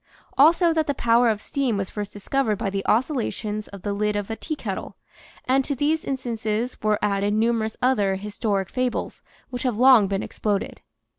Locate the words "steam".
1.43-1.77